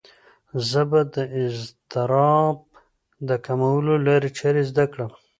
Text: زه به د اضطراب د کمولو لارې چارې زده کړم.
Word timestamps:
زه 0.69 0.81
به 0.89 1.01
د 1.15 1.17
اضطراب 1.41 2.57
د 3.27 3.29
کمولو 3.45 3.93
لارې 4.07 4.29
چارې 4.39 4.61
زده 4.69 4.85
کړم. 4.91 5.11